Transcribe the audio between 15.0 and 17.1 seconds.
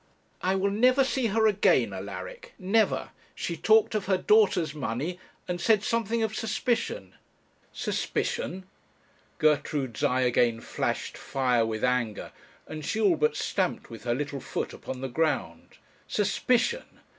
the ground. Suspicion!